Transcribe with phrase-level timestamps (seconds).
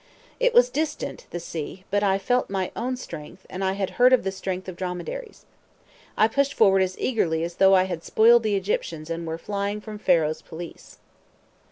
[0.39, 4.13] It was distant, the sea, but I felt my own strength, and I had heard
[4.13, 5.45] of the strength of dromedaries.
[6.17, 9.79] I pushed forward as eagerly as though I had spoiled the Egyptians and were flying
[9.79, 10.97] from Pharaoh's police.